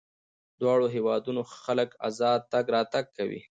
[0.61, 3.41] دواړو هېوادونو خلک ازاد تګ راتګ کوي.